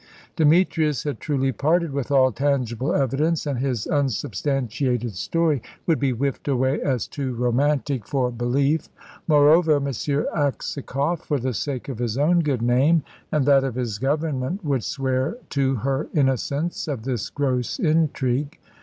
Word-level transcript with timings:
Demetrius 0.35 1.03
had 1.03 1.19
truly 1.19 1.51
parted 1.51 1.93
with 1.93 2.09
all 2.09 2.31
tangible 2.31 2.91
evidence, 2.91 3.45
and 3.45 3.59
his 3.59 3.85
unsubstantiated 3.85 5.13
story 5.13 5.61
would 5.85 5.99
be 5.99 6.09
whiffed 6.09 6.47
away 6.47 6.81
as 6.81 7.05
too 7.05 7.35
romantic 7.35 8.07
for 8.07 8.31
belief. 8.31 8.89
Moreover, 9.27 9.75
M. 9.75 9.85
Aksakoff, 10.35 11.19
for 11.27 11.37
the 11.37 11.53
sake 11.53 11.87
of 11.87 11.99
his 11.99 12.17
own 12.17 12.39
good 12.39 12.63
name, 12.63 13.03
and 13.31 13.45
that 13.45 13.63
of 13.63 13.75
his 13.75 13.99
Government, 13.99 14.65
would 14.65 14.83
swear 14.83 15.37
to 15.51 15.75
her 15.75 16.07
innocence 16.15 16.87
of 16.87 17.03
this 17.03 17.29
gross 17.29 17.77
intrigue. 17.77 18.57